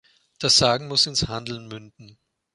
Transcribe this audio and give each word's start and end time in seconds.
Das 0.39 0.57
Sagen 0.57 0.87
muss 0.87 1.05
ins 1.05 1.27
Handeln 1.27 1.67
münden. 1.67 2.17